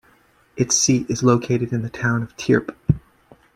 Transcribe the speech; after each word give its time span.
Its 0.57 0.75
seat 0.75 1.07
is 1.11 1.21
located 1.21 1.71
in 1.71 1.83
the 1.83 1.89
town 1.91 2.23
of 2.23 2.35
Tierp. 2.35 2.75